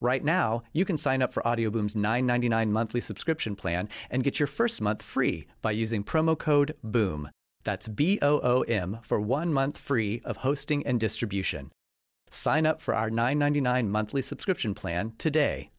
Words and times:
Right 0.00 0.22
now, 0.22 0.60
you 0.72 0.84
can 0.84 0.96
sign 0.96 1.22
up 1.22 1.34
for 1.34 1.44
Audioboom's 1.44 1.96
$9.99 1.96 2.70
monthly 2.70 3.00
subscription 3.00 3.56
plan 3.56 3.88
and 4.10 4.22
get 4.22 4.38
your 4.38 4.46
first 4.46 4.80
month 4.80 5.02
free 5.02 5.46
by 5.60 5.72
using 5.72 6.04
promo 6.04 6.38
code 6.38 6.76
BOOM. 6.84 7.30
That's 7.64 7.88
B 7.88 8.20
O 8.22 8.38
O 8.44 8.62
M 8.68 8.98
for 9.02 9.20
one 9.20 9.52
month 9.52 9.76
free 9.76 10.22
of 10.24 10.38
hosting 10.38 10.86
and 10.86 11.00
distribution. 11.00 11.72
Sign 12.30 12.64
up 12.64 12.80
for 12.80 12.94
our 12.94 13.10
$9.99 13.10 13.88
monthly 13.88 14.22
subscription 14.22 14.72
plan 14.72 15.14
today. 15.18 15.70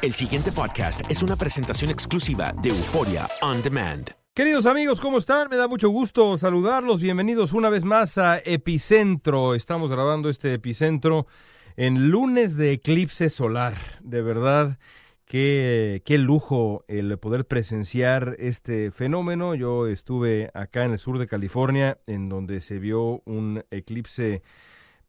El 0.00 0.12
siguiente 0.12 0.52
podcast 0.52 1.10
es 1.10 1.22
una 1.22 1.34
presentación 1.34 1.90
exclusiva 1.90 2.52
de 2.62 2.68
Euforia 2.68 3.26
On 3.42 3.62
Demand. 3.62 4.14
Queridos 4.36 4.66
amigos, 4.66 5.00
¿cómo 5.00 5.18
están? 5.18 5.48
Me 5.48 5.56
da 5.56 5.66
mucho 5.66 5.88
gusto 5.88 6.36
saludarlos. 6.36 7.00
Bienvenidos 7.00 7.52
una 7.52 7.68
vez 7.68 7.84
más 7.84 8.16
a 8.18 8.38
Epicentro. 8.38 9.54
Estamos 9.54 9.90
grabando 9.90 10.28
este 10.28 10.52
Epicentro 10.54 11.26
en 11.76 12.10
lunes 12.10 12.56
de 12.56 12.72
eclipse 12.72 13.30
solar. 13.30 13.74
De 14.02 14.22
verdad, 14.22 14.78
qué, 15.26 16.02
qué 16.04 16.18
lujo 16.18 16.84
el 16.88 17.18
poder 17.18 17.46
presenciar 17.46 18.36
este 18.38 18.90
fenómeno. 18.90 19.54
Yo 19.54 19.86
estuve 19.86 20.50
acá 20.54 20.84
en 20.84 20.92
el 20.92 20.98
sur 20.98 21.18
de 21.18 21.26
California, 21.26 21.98
en 22.06 22.28
donde 22.28 22.60
se 22.60 22.78
vio 22.78 23.22
un 23.24 23.64
eclipse 23.70 24.42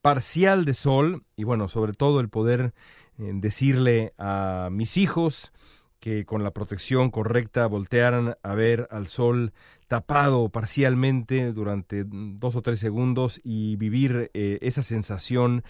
parcial 0.02 0.66
de 0.66 0.74
sol 0.76 1.24
y 1.36 1.46
bueno, 1.46 1.68
sobre 1.68 1.94
todo 1.94 2.20
el 2.20 2.30
poder 2.30 2.74
eh, 3.18 3.32
decirle 3.34 4.14
a 4.18 4.70
mis 4.72 4.98
hijos 4.98 5.52
que 6.00 6.26
con 6.26 6.44
la 6.44 6.52
protección 6.52 7.10
correcta 7.10 7.66
voltearan 7.66 8.38
a 8.44 8.54
ver 8.54 8.88
al 8.92 9.08
sol 9.08 9.54
tapado 9.88 10.50
parcialmente 10.50 11.52
durante 11.54 12.04
dos 12.06 12.56
o 12.56 12.62
tres 12.62 12.80
segundos 12.80 13.42
y 13.44 13.78
vivir 13.78 14.30
eh, 14.36 14.60
esa 14.62 14.84
sensación 14.84 15.64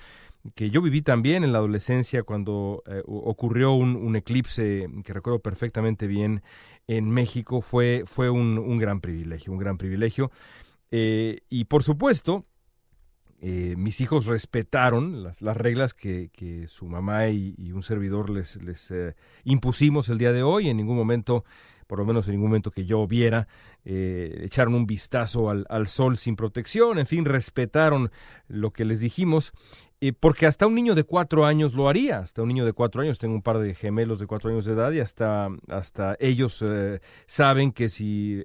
que 0.54 0.70
yo 0.70 0.82
viví 0.82 1.02
también 1.02 1.44
en 1.44 1.52
la 1.52 1.58
adolescencia 1.60 2.24
cuando 2.24 2.84
eh, 2.86 3.02
ocurrió 3.06 3.74
un, 3.74 4.16
eclipse 4.16 4.88
que 5.04 5.14
recuerdo 5.14 5.40
perfectamente 5.40 6.08
bien 6.08 6.44
en 6.88 7.10
México, 7.10 7.62
fue, 7.62 8.04
fue 8.06 8.30
un, 8.30 8.78
gran 8.78 9.02
privilegio, 9.02 9.52
un 9.52 9.60
gran 9.60 9.78
privilegio. 9.78 10.32
Eh, 10.92 11.40
y 11.50 11.66
por 11.66 11.84
supuesto, 11.84 12.44
eh, 13.42 13.76
mis 13.78 14.02
hijos 14.02 14.28
respetaron 14.28 15.24
las, 15.24 15.42
las 15.42 15.58
reglas 15.58 15.94
que, 15.94 16.30
que, 16.32 16.68
su 16.68 16.86
mamá 16.86 17.28
y, 17.30 17.72
un 17.72 17.82
servidor 17.82 18.30
les, 18.30 18.62
les 18.62 18.94
impusimos 19.44 20.10
el 20.10 20.20
día 20.20 20.32
de 20.32 20.44
hoy. 20.44 20.70
En 20.70 20.78
ningún 20.78 20.96
momento, 20.96 21.44
por 21.88 22.00
lo 22.00 22.06
menos 22.06 22.28
en 22.28 22.34
ningún 22.34 22.50
momento 22.50 22.72
que 22.72 22.86
yo 22.86 23.06
viera, 23.08 23.48
eh, 23.84 24.42
echaron 24.44 24.76
un 24.76 24.86
vistazo 24.86 25.50
al, 25.50 25.66
al, 25.70 25.88
sol 25.88 26.18
sin 26.18 26.36
protección. 26.36 26.98
En 26.98 27.06
fin, 27.06 27.26
respetaron 27.26 28.12
lo 28.48 28.72
que 28.72 28.86
les 28.86 29.00
dijimos. 29.00 29.54
Eh, 30.02 30.12
porque 30.12 30.46
hasta 30.46 30.68
un 30.68 30.76
niño 30.76 30.94
de 30.94 31.04
cuatro 31.04 31.46
años 31.46 31.74
lo 31.74 31.88
haría, 31.88 32.20
hasta 32.20 32.42
un 32.42 32.50
niño 32.50 32.66
de 32.66 32.74
cuatro 32.74 33.02
años, 33.02 33.18
tengo 33.18 33.34
un 33.34 33.42
par 33.42 33.60
de 33.60 33.74
gemelos 33.74 34.20
de 34.20 34.28
cuatro 34.28 34.50
años 34.50 34.66
de 34.66 34.74
edad 34.74 34.92
y 34.92 35.00
hasta, 35.00 35.48
hasta 35.70 36.18
ellos 36.20 36.62
eh, 36.68 37.00
saben 37.28 37.72
que 37.72 37.88
si 37.88 38.44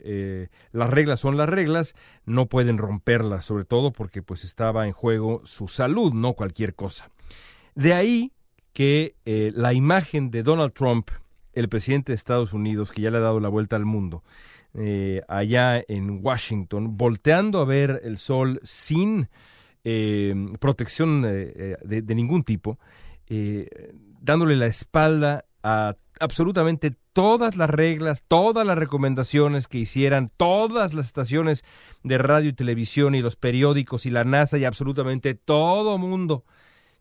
las 0.70 0.90
reglas 0.90 1.20
son 1.20 1.36
las 1.36 1.48
reglas, 1.48 1.94
no 2.24 2.46
pueden 2.46 2.78
romperlas, 2.78 3.44
sobre 3.44 3.64
todo 3.64 3.90
porque 3.90 4.22
pues 4.22 4.44
estaba 4.44 4.86
en 4.86 4.92
juego 4.92 5.42
su 5.44 5.66
salud, 5.66 6.14
no 6.14 6.34
cualquier 6.34 6.74
cosa. 6.74 7.10
De 7.74 7.94
ahí 7.94 8.32
que 8.72 9.16
la 9.24 9.72
imagen 9.72 10.30
de 10.30 10.44
Donald 10.44 10.72
Trump, 10.72 11.10
el 11.52 11.68
presidente 11.68 12.12
de 12.12 12.16
Estados 12.16 12.52
Unidos, 12.52 12.92
que 12.92 13.02
ya 13.02 13.10
le 13.10 13.18
ha 13.18 13.20
dado 13.20 13.40
la 13.40 13.48
vuelta 13.48 13.76
al 13.76 13.84
mundo, 13.84 14.22
allá 15.28 15.82
en 15.88 16.24
Washington, 16.24 16.96
volteando 16.96 17.60
a 17.60 17.64
ver 17.64 18.00
el 18.04 18.18
sol 18.18 18.60
sin 18.62 19.28
eh, 19.82 20.34
protección 20.58 21.24
eh, 21.26 21.76
de, 21.82 22.02
de, 22.02 22.14
ningún 22.14 22.44
tipo, 22.44 22.78
eh, 23.28 23.94
dándole 24.20 24.54
la 24.56 24.66
espalda 24.66 25.46
a 25.62 25.96
absolutamente 26.20 26.94
todas 27.14 27.56
las 27.56 27.70
reglas, 27.70 28.22
todas 28.28 28.66
las 28.66 28.76
recomendaciones 28.76 29.68
que 29.68 29.78
hicieran 29.78 30.30
todas 30.36 30.92
las 30.92 31.06
estaciones 31.06 31.64
de 32.02 32.18
radio 32.18 32.50
y 32.50 32.52
televisión 32.52 33.14
y 33.14 33.22
los 33.22 33.36
periódicos 33.36 34.04
y 34.04 34.10
la 34.10 34.24
NASA 34.24 34.58
y 34.58 34.66
absolutamente 34.66 35.34
todo 35.34 35.96
mundo 35.96 36.44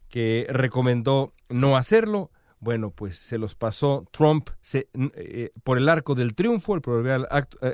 que 0.08 0.48
recomendó 0.50 1.34
no 1.50 1.76
hacerlo, 1.76 2.32
bueno, 2.60 2.92
pues 2.92 3.18
se 3.18 3.38
los 3.38 3.56
pasó 3.56 4.06
Trump 4.12 4.50
eh, 4.74 5.52
por 5.64 5.78
el 5.78 5.90
arco 5.90 6.16
del 6.16 6.36
triunfo, 6.36 6.76
el 6.76 6.82
proverbial 6.82 7.28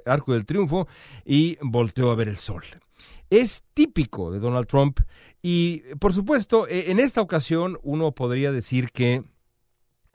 arco 0.06 0.34
del 0.34 0.46
triunfo, 0.46 0.88
y 1.26 1.58
volteó 1.62 2.12
a 2.12 2.16
ver 2.16 2.28
el 2.28 2.38
sol 2.38 2.64
es 3.32 3.64
típico 3.74 4.32
de 4.32 4.40
Donald 4.40 4.68
Trump 4.68 5.00
y 5.42 5.80
por 6.00 6.14
supuesto 6.14 6.68
en 6.70 7.00
esta 7.00 7.22
ocasión 7.22 7.80
uno 7.82 8.12
podría 8.12 8.52
decir 8.52 8.92
que 8.92 9.24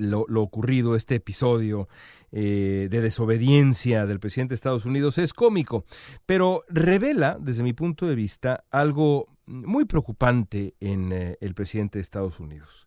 lo, 0.00 0.24
ocurrido, 0.42 0.96
este 0.96 1.16
episodio 1.16 1.88
eh, 2.32 2.88
de 2.90 3.00
desobediencia 3.00 4.06
del 4.06 4.20
presidente 4.20 4.52
de 4.52 4.56
Estados 4.56 4.86
Unidos 4.86 5.18
es 5.18 5.32
cómico, 5.32 5.84
pero 6.26 6.64
revela 6.68 7.38
desde 7.40 7.62
mi 7.62 7.72
punto 7.72 8.06
de 8.06 8.14
vista 8.14 8.64
algo 8.70 9.28
muy 9.46 9.84
preocupante 9.84 10.74
en 10.80 11.12
eh, 11.12 11.36
el 11.40 11.54
presidente 11.54 11.98
de 11.98 12.02
Estados 12.02 12.40
Unidos. 12.40 12.86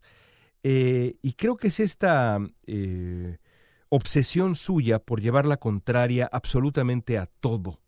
Eh, 0.64 1.18
y 1.22 1.34
creo 1.34 1.58
que 1.58 1.68
es 1.68 1.80
esta 1.80 2.40
obsesión 3.90 4.56
suya 4.56 5.00
por 5.00 5.22
llevar 5.22 5.46
la 5.46 5.58
contraria 5.58 6.28
absolutamente 6.32 7.18
a 7.18 7.28
todo. 7.28 7.80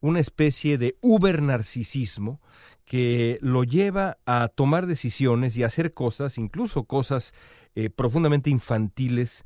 Una 0.00 0.20
especie 0.20 0.78
de 0.78 0.96
uber 1.02 1.42
narcisismo 1.42 2.40
que 2.86 3.38
lo 3.42 3.64
lleva 3.64 4.18
a 4.24 4.48
tomar 4.48 4.86
decisiones 4.86 5.56
y 5.56 5.62
a 5.62 5.66
hacer 5.66 5.92
cosas, 5.92 6.38
incluso 6.38 6.84
cosas 6.84 7.34
eh, 7.74 7.90
profundamente 7.90 8.48
infantiles, 8.48 9.44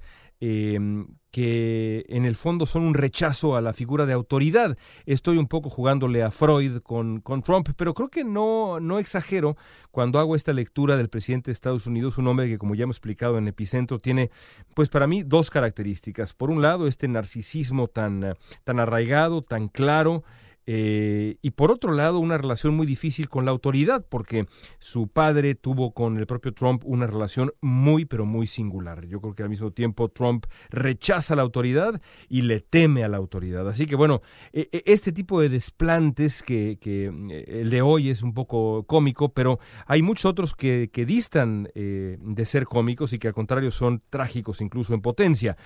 que 1.34 2.06
en 2.10 2.26
el 2.26 2.36
fondo 2.36 2.64
son 2.64 2.84
un 2.84 2.94
rechazo 2.94 3.56
a 3.56 3.60
la 3.60 3.72
figura 3.72 4.06
de 4.06 4.12
autoridad. 4.12 4.78
Estoy 5.04 5.36
un 5.36 5.48
poco 5.48 5.68
jugándole 5.68 6.22
a 6.22 6.30
Freud 6.30 6.78
con, 6.78 7.20
con 7.22 7.42
Trump, 7.42 7.70
pero 7.76 7.92
creo 7.92 8.08
que 8.08 8.22
no, 8.22 8.78
no 8.78 9.00
exagero 9.00 9.56
cuando 9.90 10.20
hago 10.20 10.36
esta 10.36 10.52
lectura 10.52 10.96
del 10.96 11.08
presidente 11.08 11.50
de 11.50 11.54
Estados 11.54 11.88
Unidos, 11.88 12.18
un 12.18 12.28
hombre 12.28 12.46
que, 12.48 12.56
como 12.56 12.76
ya 12.76 12.84
hemos 12.84 12.98
explicado 12.98 13.36
en 13.36 13.48
Epicentro, 13.48 13.98
tiene, 13.98 14.30
pues 14.76 14.88
para 14.88 15.08
mí, 15.08 15.24
dos 15.24 15.50
características. 15.50 16.34
Por 16.34 16.50
un 16.50 16.62
lado, 16.62 16.86
este 16.86 17.08
narcisismo 17.08 17.88
tan, 17.88 18.36
tan 18.62 18.78
arraigado, 18.78 19.42
tan 19.42 19.66
claro, 19.66 20.22
eh, 20.66 21.36
y 21.42 21.50
por 21.50 21.70
otro 21.70 21.92
lado, 21.92 22.18
una 22.18 22.38
relación 22.38 22.74
muy 22.74 22.86
difícil 22.86 23.28
con 23.28 23.44
la 23.44 23.50
autoridad, 23.50 24.04
porque 24.08 24.46
su 24.78 25.08
padre 25.08 25.54
tuvo 25.54 25.92
con 25.92 26.16
el 26.16 26.26
propio 26.26 26.54
Trump 26.54 26.82
una 26.84 27.06
relación 27.06 27.52
muy, 27.60 28.04
pero 28.04 28.26
muy 28.26 28.46
singular. 28.46 29.06
Yo 29.06 29.20
creo 29.20 29.34
que 29.34 29.42
al 29.42 29.50
mismo 29.50 29.72
tiempo 29.72 30.08
Trump 30.08 30.46
rechaza 30.70 31.36
la 31.36 31.42
autoridad 31.42 32.00
y 32.28 32.42
le 32.42 32.60
teme 32.60 33.04
a 33.04 33.08
la 33.08 33.16
autoridad. 33.16 33.68
Así 33.68 33.86
que 33.86 33.96
bueno, 33.96 34.22
e, 34.52 34.68
e, 34.72 34.82
este 34.86 35.12
tipo 35.12 35.40
de 35.40 35.48
desplantes 35.48 36.42
que, 36.42 36.78
eh, 36.82 37.44
el 37.46 37.70
de 37.70 37.82
hoy 37.82 38.10
es 38.10 38.22
un 38.22 38.34
poco 38.34 38.84
cómico, 38.86 39.32
pero 39.32 39.58
hay 39.86 40.02
muchos 40.02 40.26
otros 40.26 40.54
que, 40.54 40.90
distan 41.04 41.68
eh, 41.74 42.16
de 42.18 42.44
ser 42.46 42.64
cómicos 42.64 43.12
y 43.12 43.18
que 43.18 43.28
al 43.28 43.34
contrario 43.34 43.70
son 43.70 44.02
trágicos 44.08 44.62
incluso 44.62 44.94
en 44.94 45.02
potencia. 45.02 45.56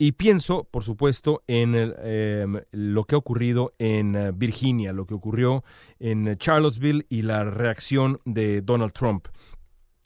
Y 0.00 0.12
pienso, 0.12 0.62
por 0.62 0.84
supuesto, 0.84 1.42
en 1.48 1.74
em, 1.74 2.60
lo 2.70 3.04
que 3.04 3.16
ha 3.16 3.18
ocurrido 3.18 3.74
en 3.78 4.14
eh, 4.14 4.30
Virginia, 4.32 4.92
lo 4.92 5.06
que 5.06 5.14
ocurrió 5.14 5.64
en 5.98 6.36
Charlottesville 6.36 7.04
y 7.08 7.22
la 7.22 7.42
reacción 7.42 8.20
de 8.24 8.62
Donald 8.62 8.92
Trump. 8.92 9.26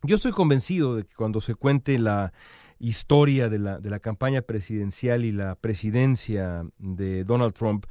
Yo 0.02 0.16
estoy 0.16 0.32
convencido 0.32 0.96
de 0.96 1.04
que 1.04 1.14
cuando 1.14 1.42
se 1.42 1.54
cuente 1.54 1.98
la 1.98 2.32
historia 2.78 3.50
de 3.50 3.58
la, 3.58 3.78
de 3.78 3.90
la 3.90 4.00
campaña 4.00 4.42
presidencial 4.42 5.24
y 5.24 5.30
la 5.30 5.56
presidencia 5.56 6.64
de 6.78 7.22
Donald 7.24 7.52
Trump, 7.52 7.84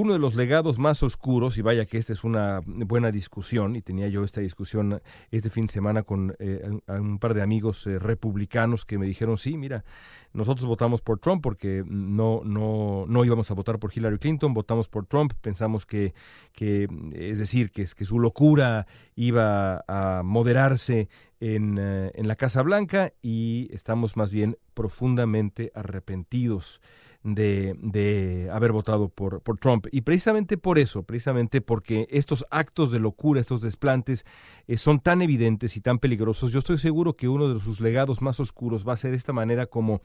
uno 0.00 0.12
de 0.12 0.20
los 0.20 0.36
legados 0.36 0.78
más 0.78 1.02
oscuros, 1.02 1.58
y 1.58 1.62
vaya 1.62 1.84
que 1.84 1.98
esta 1.98 2.12
es 2.12 2.22
una 2.22 2.60
buena 2.64 3.10
discusión, 3.10 3.74
y 3.74 3.82
tenía 3.82 4.06
yo 4.06 4.22
esta 4.22 4.40
discusión 4.40 5.02
este 5.32 5.50
fin 5.50 5.66
de 5.66 5.72
semana 5.72 6.04
con 6.04 6.36
eh, 6.38 6.62
un 6.86 7.18
par 7.18 7.34
de 7.34 7.42
amigos 7.42 7.84
eh, 7.88 7.98
republicanos 7.98 8.84
que 8.84 8.96
me 8.96 9.06
dijeron, 9.06 9.38
sí, 9.38 9.56
mira, 9.56 9.84
nosotros 10.32 10.66
votamos 10.66 11.02
por 11.02 11.18
Trump 11.18 11.42
porque 11.42 11.82
no, 11.84 12.42
no, 12.44 13.06
no 13.08 13.24
íbamos 13.24 13.50
a 13.50 13.54
votar 13.54 13.80
por 13.80 13.90
Hillary 13.92 14.18
Clinton, 14.18 14.54
votamos 14.54 14.86
por 14.86 15.04
Trump, 15.06 15.32
pensamos 15.40 15.84
que, 15.84 16.14
que 16.52 16.86
es 17.14 17.40
decir, 17.40 17.72
que, 17.72 17.84
que 17.84 18.04
su 18.04 18.20
locura 18.20 18.86
iba 19.16 19.84
a 19.88 20.22
moderarse 20.24 21.08
en, 21.40 21.76
eh, 21.76 22.12
en 22.14 22.28
la 22.28 22.36
Casa 22.36 22.62
Blanca 22.62 23.12
y 23.20 23.68
estamos 23.72 24.16
más 24.16 24.30
bien 24.30 24.58
profundamente 24.74 25.72
arrepentidos 25.74 26.80
de, 27.22 27.74
de 27.80 28.48
haber 28.52 28.72
votado 28.72 29.08
por, 29.08 29.40
por, 29.42 29.58
Trump. 29.58 29.86
Y 29.90 30.02
precisamente 30.02 30.56
por 30.56 30.78
eso, 30.78 31.02
precisamente 31.02 31.60
porque 31.60 32.06
estos 32.10 32.46
actos 32.50 32.90
de 32.90 33.00
locura, 33.00 33.40
estos 33.40 33.62
desplantes, 33.62 34.24
eh, 34.66 34.78
son 34.78 35.00
tan 35.00 35.20
evidentes 35.22 35.76
y 35.76 35.80
tan 35.80 35.98
peligrosos, 35.98 36.52
yo 36.52 36.60
estoy 36.60 36.78
seguro 36.78 37.16
que 37.16 37.28
uno 37.28 37.52
de 37.52 37.60
sus 37.60 37.80
legados 37.80 38.22
más 38.22 38.40
oscuros 38.40 38.86
va 38.86 38.92
a 38.92 38.98
ser 38.98 39.14
esta 39.14 39.32
manera 39.32 39.66
como, 39.66 40.00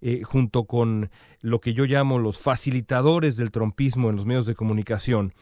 eh, 0.00 0.22
junto 0.22 0.64
con 0.64 1.10
lo 1.40 1.60
que 1.60 1.74
yo 1.74 1.84
llamo 1.84 2.18
los 2.18 2.38
facilitadores 2.38 3.36
del 3.36 3.50
trumpismo 3.50 4.10
en 4.10 4.16
los 4.16 4.26
medios 4.26 4.46
de 4.46 4.54
comunicación, 4.54 5.34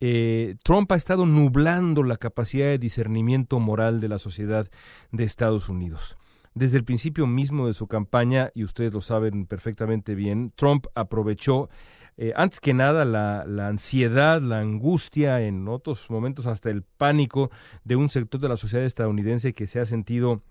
eh, 0.00 0.54
Trump 0.62 0.92
ha 0.92 0.96
estado 0.96 1.26
nublando 1.26 2.04
la 2.04 2.16
capacidad 2.16 2.66
de 2.66 2.78
discernimiento 2.78 3.58
moral 3.58 4.00
de 4.00 4.08
la 4.08 4.20
sociedad 4.20 4.70
de 5.10 5.24
Estados 5.24 5.68
Unidos. 5.68 6.16
Desde 6.54 6.78
el 6.78 6.84
principio 6.84 7.26
mismo 7.26 7.66
de 7.66 7.74
su 7.74 7.86
campaña, 7.86 8.50
y 8.54 8.64
ustedes 8.64 8.92
lo 8.92 9.00
saben 9.00 9.46
perfectamente 9.46 10.14
bien, 10.14 10.52
Trump 10.56 10.86
aprovechó 10.94 11.68
eh, 12.16 12.32
antes 12.34 12.58
que 12.58 12.74
nada 12.74 13.04
la, 13.04 13.44
la, 13.46 13.68
ansiedad, 13.68 14.40
la 14.40 14.58
angustia, 14.58 15.40
en 15.40 15.68
otros 15.68 16.10
momentos 16.10 16.46
hasta 16.46 16.68
el 16.68 16.82
pánico 16.82 17.50
de 17.84 17.94
un 17.94 18.08
sector 18.08 18.40
de 18.40 18.48
la 18.48 18.56
sociedad 18.56 18.84
estadounidense 18.84 19.52
que 19.52 19.68
se 19.68 19.78
ha 19.78 19.84
sentido 19.84 20.42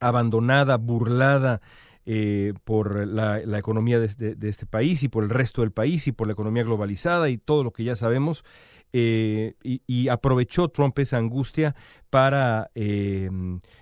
abandonada, 0.00 0.76
burlada, 0.78 1.60
eh, 2.08 2.54
por 2.62 3.04
la, 3.04 3.40
economía 3.58 3.98
de, 3.98 4.36
este 4.42 4.64
país 4.64 5.02
y 5.02 5.08
por 5.08 5.24
el 5.24 5.30
resto 5.30 5.62
del 5.62 5.72
país 5.72 6.06
y 6.06 6.12
por 6.12 6.28
la 6.28 6.34
economía 6.34 6.62
globalizada 6.62 7.28
y 7.30 7.36
todo 7.36 7.64
lo 7.64 7.72
que 7.72 7.82
ya 7.82 7.96
sabemos. 7.96 8.44
Eh, 8.92 9.54
y, 9.64 10.06
aprovechó 10.06 10.68
Trump 10.68 10.96
esa 11.00 11.16
angustia 11.16 11.74
para 12.08 12.70
eh, 12.76 13.28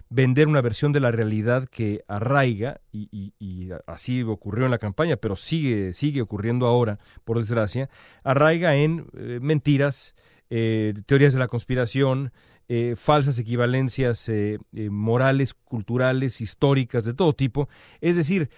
vender 0.08 0.48
una 0.48 0.62
versión 0.62 0.92
de 0.92 1.00
la 1.00 1.10
realidad 1.10 1.68
que 1.68 2.00
arraiga, 2.08 2.80
y, 2.90 3.34
y, 3.38 3.68
así 3.86 4.22
ocurrió 4.22 4.64
en 4.64 4.70
la 4.70 4.78
campaña, 4.78 5.16
pero 5.16 5.36
sigue, 5.36 5.92
sigue 5.92 6.22
ocurriendo 6.22 6.66
ahora, 6.66 6.98
por 7.24 7.38
desgracia, 7.38 7.90
arraiga 8.22 8.74
en 8.74 9.06
mentiras, 9.12 10.14
teorías 10.48 11.34
de 11.34 11.38
la 11.38 11.48
conspiración, 11.48 12.32
eh, 12.66 12.94
falsas 12.96 13.38
equivalencias 13.38 14.26
eh, 14.30 14.58
eh, 14.72 14.88
morales, 14.88 15.52
culturales, 15.52 16.40
históricas, 16.40 17.04
de 17.04 17.12
todo 17.12 17.34
tipo. 17.34 17.68
Es 18.00 18.16
decir, 18.16 18.48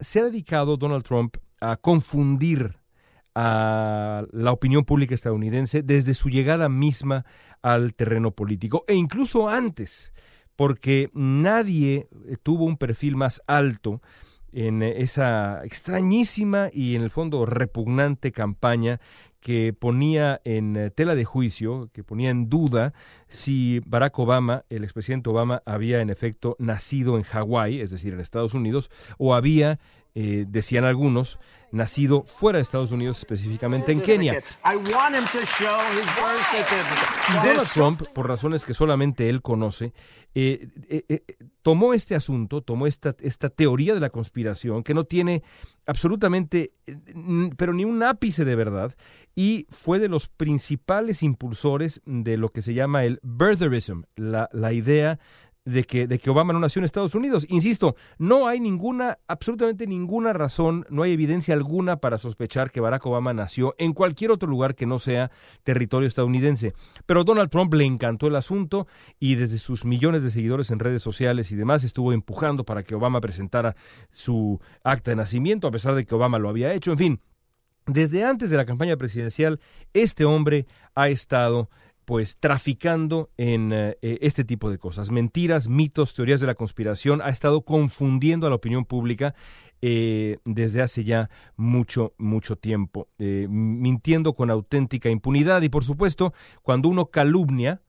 se 0.00 0.20
ha 0.20 0.24
dedicado 0.24 0.78
Donald 0.78 1.04
Trump 1.04 1.36
a 1.60 1.76
confundir 1.76 2.78
a 3.34 4.24
la 4.32 4.52
opinión 4.52 4.84
pública 4.84 5.14
estadounidense 5.14 5.82
desde 5.82 6.14
su 6.14 6.30
llegada 6.30 6.68
misma 6.68 7.26
al 7.60 7.94
terreno 7.94 8.30
político 8.30 8.84
e 8.88 8.94
incluso 8.94 9.48
antes, 9.48 10.12
porque 10.56 11.10
nadie 11.12 12.08
tuvo 12.42 12.64
un 12.64 12.76
perfil 12.76 13.16
más 13.16 13.42
alto 13.46 14.00
en 14.52 14.82
esa 14.82 15.64
extrañísima 15.64 16.68
y 16.72 16.94
en 16.94 17.02
el 17.02 17.10
fondo 17.10 17.44
repugnante 17.44 18.32
campaña 18.32 19.00
que 19.44 19.74
ponía 19.74 20.40
en 20.44 20.74
eh, 20.74 20.90
tela 20.90 21.14
de 21.14 21.26
juicio, 21.26 21.90
que 21.92 22.02
ponía 22.02 22.30
en 22.30 22.48
duda 22.48 22.94
si 23.28 23.82
Barack 23.84 24.18
Obama, 24.18 24.64
el 24.70 24.84
expresidente 24.84 25.28
Obama, 25.28 25.62
había 25.66 26.00
en 26.00 26.08
efecto 26.08 26.56
nacido 26.58 27.18
en 27.18 27.24
Hawái, 27.24 27.78
es 27.78 27.90
decir, 27.90 28.14
en 28.14 28.20
Estados 28.20 28.54
Unidos, 28.54 28.90
o 29.18 29.34
había 29.34 29.78
eh, 30.16 30.44
decían 30.48 30.84
algunos, 30.84 31.40
nacido 31.72 32.22
fuera 32.22 32.58
de 32.58 32.62
Estados 32.62 32.92
Unidos, 32.92 33.18
específicamente 33.18 33.90
en 33.90 34.00
Kenia. 34.00 34.40
Donald 37.44 37.68
Trump, 37.74 38.02
por 38.12 38.28
razones 38.28 38.64
que 38.64 38.74
solamente 38.74 39.28
él 39.28 39.42
conoce, 39.42 39.92
eh, 40.36 40.68
eh, 40.88 41.24
tomó 41.62 41.94
este 41.94 42.14
asunto, 42.14 42.62
tomó 42.62 42.86
esta, 42.86 43.16
esta 43.20 43.50
teoría 43.50 43.92
de 43.94 44.00
la 44.00 44.10
conspiración, 44.10 44.84
que 44.84 44.94
no 44.94 45.02
tiene 45.02 45.42
absolutamente, 45.84 46.72
pero 47.56 47.72
ni 47.72 47.84
un 47.84 48.02
ápice 48.04 48.44
de 48.44 48.54
verdad, 48.54 48.94
y 49.34 49.66
fue 49.68 49.98
de 49.98 50.08
los 50.08 50.28
principales 50.28 51.24
impulsores 51.24 52.02
de 52.04 52.36
lo 52.36 52.50
que 52.50 52.62
se 52.62 52.74
llama 52.74 53.04
el 53.04 53.18
birtherism, 53.24 54.02
la, 54.14 54.48
la 54.52 54.72
idea 54.72 55.18
de 55.64 55.84
que, 55.84 56.06
de 56.06 56.18
que 56.18 56.30
Obama 56.30 56.52
no 56.52 56.60
nació 56.60 56.80
en 56.80 56.84
Estados 56.84 57.14
Unidos. 57.14 57.46
Insisto, 57.48 57.96
no 58.18 58.46
hay 58.46 58.60
ninguna, 58.60 59.18
absolutamente 59.28 59.86
ninguna 59.86 60.32
razón, 60.32 60.86
no 60.90 61.02
hay 61.02 61.12
evidencia 61.12 61.54
alguna 61.54 61.96
para 61.96 62.18
sospechar 62.18 62.70
que 62.70 62.80
Barack 62.80 63.06
Obama 63.06 63.32
nació 63.32 63.74
en 63.78 63.94
cualquier 63.94 64.30
otro 64.30 64.48
lugar 64.48 64.74
que 64.74 64.86
no 64.86 64.98
sea 64.98 65.30
territorio 65.62 66.06
estadounidense. 66.06 66.74
Pero 67.06 67.24
Donald 67.24 67.50
Trump 67.50 67.72
le 67.74 67.84
encantó 67.84 68.26
el 68.26 68.36
asunto 68.36 68.86
y 69.18 69.36
desde 69.36 69.58
sus 69.58 69.84
millones 69.84 70.22
de 70.22 70.30
seguidores 70.30 70.70
en 70.70 70.78
redes 70.78 71.02
sociales 71.02 71.50
y 71.50 71.56
demás 71.56 71.84
estuvo 71.84 72.12
empujando 72.12 72.64
para 72.64 72.82
que 72.82 72.94
Obama 72.94 73.20
presentara 73.20 73.74
su 74.10 74.60
acta 74.82 75.12
de 75.12 75.16
nacimiento, 75.16 75.66
a 75.66 75.70
pesar 75.70 75.94
de 75.94 76.04
que 76.04 76.14
Obama 76.14 76.38
lo 76.38 76.50
había 76.50 76.74
hecho. 76.74 76.92
En 76.92 76.98
fin, 76.98 77.20
desde 77.86 78.24
antes 78.24 78.50
de 78.50 78.56
la 78.56 78.64
campaña 78.64 78.96
presidencial, 78.96 79.60
este 79.92 80.24
hombre 80.24 80.66
ha 80.94 81.08
estado 81.08 81.68
pues 82.04 82.38
traficando 82.38 83.30
en 83.36 83.72
eh, 83.72 83.98
eh, 84.02 84.18
este 84.20 84.44
tipo 84.44 84.70
de 84.70 84.78
cosas, 84.78 85.10
mentiras, 85.10 85.68
mitos, 85.68 86.14
teorías 86.14 86.40
de 86.40 86.46
la 86.46 86.54
conspiración, 86.54 87.22
ha 87.22 87.28
estado 87.28 87.62
confundiendo 87.62 88.46
a 88.46 88.50
la 88.50 88.56
opinión 88.56 88.84
pública 88.84 89.34
eh, 89.82 90.38
desde 90.44 90.82
hace 90.82 91.04
ya 91.04 91.30
mucho, 91.56 92.14
mucho 92.16 92.56
tiempo, 92.56 93.08
mintiendo 93.18 94.32
con 94.32 94.50
auténtica 94.50 95.10
impunidad 95.10 95.62
y 95.62 95.68
por 95.68 95.84
supuesto, 95.84 96.32
cuando 96.62 96.88
uno 96.88 97.06
calumnia, 97.06 97.82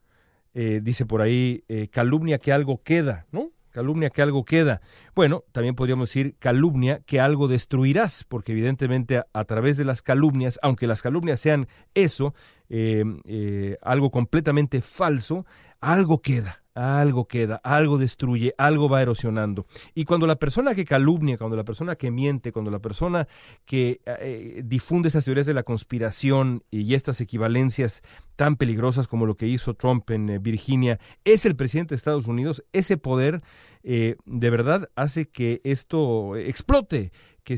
dice 0.52 1.06
por 1.06 1.22
ahí, 1.22 1.64
calumnia 1.90 2.38
que 2.38 2.52
algo 2.52 2.82
queda, 2.82 3.26
¿no? 3.30 3.50
Calumnia 3.76 4.08
que 4.08 4.22
algo 4.22 4.46
queda. 4.46 4.80
Bueno, 5.14 5.44
también 5.52 5.74
podríamos 5.74 6.08
decir 6.08 6.34
calumnia 6.38 7.00
que 7.04 7.20
algo 7.20 7.46
destruirás, 7.46 8.24
porque 8.24 8.52
evidentemente 8.52 9.22
a, 9.30 9.44
través 9.44 9.76
de 9.76 9.84
las 9.84 10.00
calumnias, 10.00 10.58
aunque 10.62 10.86
las 10.86 11.02
calumnias 11.02 11.42
sean 11.42 11.68
eso, 11.92 12.32
eh, 12.70 13.04
eh, 13.26 13.76
algo 13.82 14.10
completamente 14.10 14.80
falso, 14.80 15.44
algo 15.78 16.22
queda, 16.22 16.64
algo 16.76 17.26
queda, 17.26 17.60
algo 17.64 17.96
destruye, 17.96 18.54
algo 18.58 18.88
va 18.88 19.00
erosionando. 19.00 19.66
Y 19.94 20.04
cuando 20.04 20.26
la 20.26 20.36
persona 20.36 20.74
que 20.74 20.84
calumnia, 20.84 21.38
cuando 21.38 21.56
la 21.56 21.64
persona 21.64 21.96
que 21.96 22.10
miente, 22.10 22.52
cuando 22.52 22.70
la 22.70 22.80
persona 22.80 23.26
que 23.64 24.02
eh, 24.04 24.62
difunde 24.64 25.08
esas 25.08 25.24
teorías 25.24 25.46
de 25.46 25.54
la 25.54 25.62
conspiración 25.62 26.62
y 26.70 26.92
estas 26.94 27.20
equivalencias 27.22 28.02
tan 28.36 28.56
peligrosas 28.56 29.08
como 29.08 29.24
lo 29.24 29.36
que 29.36 29.46
hizo 29.46 29.72
Trump 29.72 30.10
en 30.10 30.28
eh, 30.28 30.38
Virginia, 30.38 31.00
es 31.24 31.46
el 31.46 31.56
presidente 31.56 31.94
de 31.94 31.96
Estados 31.96 32.26
Unidos, 32.26 32.62
ese 32.74 32.98
poder 32.98 33.42
eh, 33.82 34.16
de 34.26 34.50
verdad 34.50 34.88
hace 34.96 35.26
que 35.26 35.62
esto 35.64 36.36
explote, 36.36 37.10
que, 37.42 37.54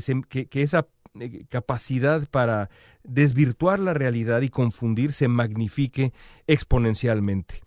esa 0.53 0.87
capacidad 1.49 2.25
para 2.29 2.69
desvirtuar 3.03 3.79
la 3.79 3.93
realidad 3.93 4.41
y 4.43 4.49
confundir 4.49 5.11
se 5.11 5.27
magnifique 5.27 6.13
exponencialmente. 6.47 7.61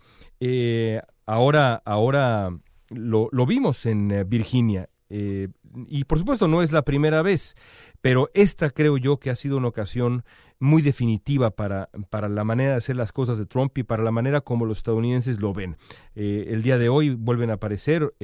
Ahora, 1.26 1.82
ahora 1.84 2.50
lo, 2.94 3.46
vimos 3.46 3.86
en 3.86 4.10
eh, 4.10 4.24
Virginia. 4.24 4.88
Eh, 5.14 5.48
y 5.88 6.04
por 6.04 6.18
supuesto 6.18 6.48
no 6.48 6.62
es 6.62 6.72
la 6.72 6.82
primera 6.82 7.20
vez, 7.20 7.54
pero 8.00 8.30
esta 8.32 8.70
creo 8.70 8.96
yo 8.96 9.18
que 9.18 9.28
ha 9.28 9.36
sido 9.36 9.58
una 9.58 9.68
ocasión 9.68 10.24
muy 10.58 10.80
definitiva 10.80 11.50
para, 11.50 11.90
para 12.08 12.30
la 12.30 12.44
manera 12.44 12.72
de 12.72 12.76
hacer 12.76 12.96
las 12.96 13.12
cosas 13.12 13.36
de 13.36 13.44
Trump 13.44 13.76
y 13.76 13.82
para 13.82 14.02
la 14.02 14.10
manera 14.10 14.40
como 14.40 14.64
los 14.64 14.78
estadounidenses 14.78 15.38
lo 15.38 15.52
ven. 15.52 15.76
Eh, 16.14 16.46
el 16.48 16.62
día 16.62 16.78
de 16.78 16.88
hoy 16.88 17.10
vuelven 17.10 17.50
a 17.50 17.54
aparecer 17.54 18.14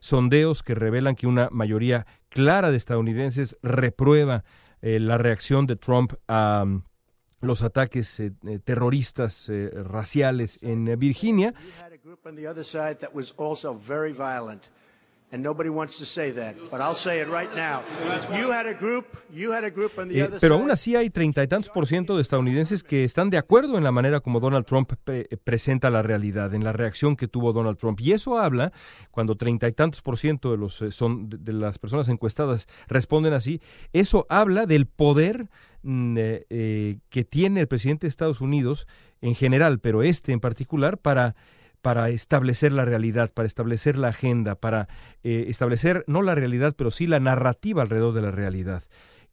sondeos 0.00 0.62
que 0.62 0.74
revelan 0.74 1.14
que 1.14 1.26
una 1.26 1.48
mayoría 1.50 2.06
clara 2.30 2.70
de 2.70 2.76
estadounidenses 2.78 3.56
reprueba 3.62 4.44
la 4.80 5.18
reacción 5.18 5.66
de 5.66 5.76
Trump 5.76 6.12
a 6.28 6.64
los 7.40 7.62
ataques 7.62 8.22
terroristas 8.64 9.50
raciales 9.72 10.62
en 10.62 10.98
Virginia. 10.98 11.54
Pero 20.40 20.54
aún 20.54 20.70
así 20.70 20.94
hay 20.94 21.10
treinta 21.10 21.42
y 21.42 21.48
tantos 21.48 21.70
por 21.70 21.86
ciento 21.86 22.14
de 22.14 22.22
estadounidenses 22.22 22.84
que 22.84 23.04
están 23.04 23.30
de 23.30 23.38
acuerdo 23.38 23.78
en 23.78 23.84
la 23.84 23.90
manera 23.90 24.20
como 24.20 24.38
Donald 24.38 24.66
Trump 24.66 24.92
presenta 25.42 25.90
la 25.90 26.02
realidad, 26.02 26.54
en 26.54 26.62
la 26.62 26.72
reacción 26.72 27.16
que 27.16 27.26
tuvo 27.26 27.52
Donald 27.52 27.78
Trump. 27.78 27.98
Y 28.00 28.12
eso 28.12 28.38
habla, 28.38 28.72
cuando 29.10 29.34
treinta 29.34 29.66
y 29.66 29.72
tantos 29.72 30.02
por 30.02 30.18
ciento 30.18 30.52
de, 30.52 30.58
los, 30.58 30.84
son, 30.90 31.28
de 31.28 31.52
las 31.52 31.78
personas 31.78 32.08
encuestadas 32.08 32.68
responden 32.86 33.32
así, 33.32 33.60
eso 33.92 34.26
habla 34.28 34.66
del 34.66 34.86
poder 34.86 35.48
Mm, 35.86 36.16
eh, 36.16 36.46
eh, 36.48 36.96
que 37.10 37.24
tiene 37.24 37.60
el 37.60 37.68
presidente 37.68 38.06
de 38.06 38.08
Estados 38.08 38.40
Unidos 38.40 38.86
en 39.20 39.34
general, 39.34 39.80
pero 39.80 40.02
este 40.02 40.32
en 40.32 40.40
particular, 40.40 40.96
para, 40.96 41.36
para 41.84 42.08
establecer 42.08 42.72
la 42.72 42.86
realidad, 42.86 43.30
para 43.30 43.44
establecer 43.44 43.98
la 43.98 44.08
agenda, 44.08 44.54
para 44.54 44.88
eh, 45.22 45.44
establecer 45.48 46.02
no 46.06 46.22
la 46.22 46.34
realidad, 46.34 46.74
pero 46.74 46.90
sí 46.90 47.06
la 47.06 47.20
narrativa 47.20 47.82
alrededor 47.82 48.14
de 48.14 48.22
la 48.22 48.30
realidad. 48.30 48.82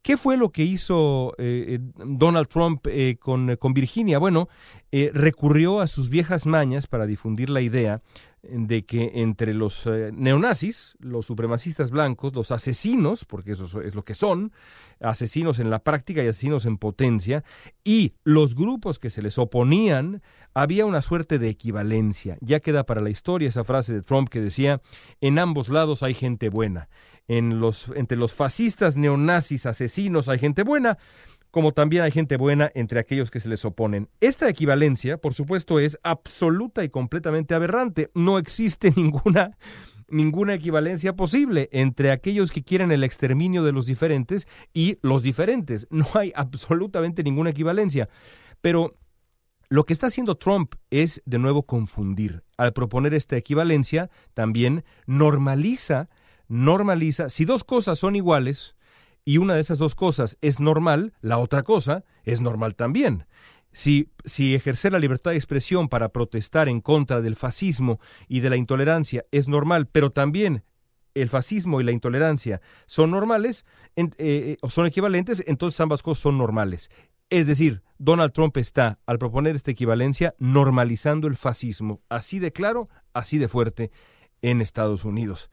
¿Qué 0.02 0.18
fue 0.18 0.36
lo 0.36 0.50
que 0.50 0.64
hizo 0.64 1.32
Donald 1.38 2.48
Trump 2.48 2.88
con, 3.20 3.54
con, 3.54 3.72
Virginia? 3.72 4.18
Bueno, 4.18 4.48
recurrió 4.90 5.78
a 5.78 5.86
sus 5.86 6.08
viejas 6.08 6.44
mañas 6.44 6.88
para 6.88 7.06
difundir 7.06 7.48
la 7.48 7.60
idea 7.60 8.02
de 8.42 8.84
que 8.84 9.12
entre 9.14 9.54
los 9.54 9.86
eh, 9.86 10.10
neonazis, 10.12 10.96
los 10.98 11.26
supremacistas 11.26 11.92
blancos, 11.92 12.34
los 12.34 12.50
asesinos, 12.50 13.24
porque 13.24 13.52
eso 13.52 13.80
es 13.80 13.94
lo 13.94 14.04
que 14.04 14.14
son, 14.14 14.52
asesinos 15.00 15.60
en 15.60 15.70
la 15.70 15.78
práctica 15.78 16.22
y 16.22 16.26
asesinos 16.28 16.66
en 16.66 16.76
potencia, 16.76 17.44
y 17.84 18.14
los 18.24 18.56
grupos 18.56 18.98
que 18.98 19.10
se 19.10 19.22
les 19.22 19.38
oponían, 19.38 20.22
había 20.54 20.86
una 20.86 21.02
suerte 21.02 21.38
de 21.38 21.48
equivalencia. 21.48 22.36
Ya 22.40 22.60
queda 22.60 22.84
para 22.84 23.00
la 23.00 23.10
historia 23.10 23.48
esa 23.48 23.64
frase 23.64 23.94
de 23.94 24.02
Trump 24.02 24.28
que 24.28 24.40
decía, 24.40 24.82
en 25.20 25.38
ambos 25.38 25.68
lados 25.68 26.02
hay 26.02 26.14
gente 26.14 26.48
buena. 26.48 26.88
En 27.28 27.60
los, 27.60 27.92
entre 27.94 28.18
los 28.18 28.34
fascistas, 28.34 28.96
neonazis, 28.96 29.66
asesinos 29.66 30.28
hay 30.28 30.40
gente 30.40 30.64
buena, 30.64 30.98
como 31.52 31.72
también 31.72 32.02
hay 32.02 32.10
gente 32.10 32.38
buena 32.38 32.72
entre 32.74 32.98
aquellos 32.98 33.30
que 33.30 33.38
se 33.38 33.48
les 33.48 33.64
oponen. 33.64 34.08
Esta 34.20 34.48
equivalencia, 34.48 35.18
por 35.18 35.34
supuesto, 35.34 35.78
es 35.78 35.98
absoluta 36.02 36.82
y 36.82 36.88
completamente 36.88 37.54
aberrante. 37.54 38.10
No 38.14 38.38
existe 38.38 38.90
ninguna 38.96 39.56
ninguna 40.08 40.52
equivalencia 40.54 41.16
posible 41.16 41.70
entre 41.72 42.10
aquellos 42.10 42.50
que 42.50 42.62
quieren 42.62 42.92
el 42.92 43.02
exterminio 43.02 43.62
de 43.62 43.72
los 43.72 43.86
diferentes 43.86 44.46
y 44.74 44.98
los 45.00 45.22
diferentes. 45.22 45.86
No 45.90 46.06
hay 46.14 46.32
absolutamente 46.36 47.22
ninguna 47.22 47.50
equivalencia. 47.50 48.08
Pero 48.60 48.94
lo 49.68 49.84
que 49.84 49.92
está 49.92 50.06
haciendo 50.06 50.36
Trump 50.36 50.74
es 50.90 51.22
de 51.26 51.38
nuevo 51.38 51.64
confundir. 51.64 52.44
Al 52.56 52.72
proponer 52.72 53.12
esta 53.14 53.36
equivalencia, 53.36 54.10
también 54.34 54.84
normaliza, 55.06 56.08
normaliza, 56.48 57.28
si 57.28 57.44
dos 57.44 57.64
cosas 57.64 57.98
son 57.98 58.16
iguales, 58.16 58.74
y 59.24 59.38
una 59.38 59.54
de 59.54 59.60
esas 59.60 59.78
dos 59.78 59.94
cosas 59.94 60.38
es 60.40 60.60
normal, 60.60 61.14
la 61.20 61.38
otra 61.38 61.62
cosa 61.62 62.04
es 62.24 62.40
normal 62.40 62.74
también. 62.74 63.26
Si, 63.72 64.10
si, 64.24 64.54
ejercer 64.54 64.92
la 64.92 64.98
libertad 64.98 65.30
de 65.30 65.38
expresión 65.38 65.88
para 65.88 66.10
protestar 66.10 66.68
en 66.68 66.80
contra 66.82 67.22
del 67.22 67.36
fascismo 67.36 68.00
y 68.28 68.40
de 68.40 68.50
la 68.50 68.56
intolerancia 68.56 69.24
es 69.30 69.48
normal, 69.48 69.86
pero 69.86 70.10
también 70.10 70.64
el 71.14 71.28
fascismo 71.28 71.80
y 71.80 71.84
la 71.84 71.92
intolerancia 71.92 72.60
son 72.86 73.10
normales 73.10 73.64
eh, 73.96 74.10
eh, 74.18 74.56
o 74.60 74.70
son 74.70 74.86
equivalentes, 74.86 75.42
entonces 75.46 75.80
ambas 75.80 76.02
cosas 76.02 76.22
son 76.22 76.38
normales. 76.38 76.90
Es 77.30 77.46
decir, 77.46 77.82
Donald 77.98 78.32
Trump 78.32 78.56
está, 78.58 78.98
al 79.06 79.18
proponer 79.18 79.56
esta 79.56 79.70
equivalencia, 79.70 80.34
normalizando 80.38 81.28
el 81.28 81.36
fascismo, 81.36 82.02
así 82.10 82.38
de 82.38 82.52
claro, 82.52 82.90
así 83.14 83.38
de 83.38 83.48
fuerte, 83.48 83.90
en 84.42 84.60
Estados 84.60 85.04
Unidos. 85.04 85.50